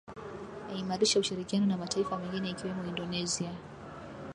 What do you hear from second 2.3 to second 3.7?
ikiwemo indonesia